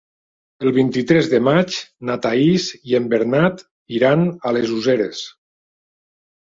El 0.63 0.71
vint-i-tres 0.77 1.29
de 1.33 1.39
maig 1.47 1.77
na 2.09 2.17
Thaís 2.25 2.67
i 2.93 2.99
en 3.01 3.07
Bernat 3.13 3.63
iran 4.01 4.27
a 4.53 4.57
les 4.59 4.77
Useres. 4.81 5.25